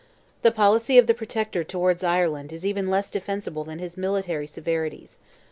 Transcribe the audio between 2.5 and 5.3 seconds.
is even less defensible than his military severities.